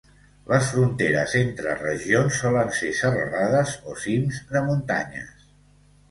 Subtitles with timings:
[0.51, 5.45] Les fronteres entre regions solen ser serralades o cims de muntanyes.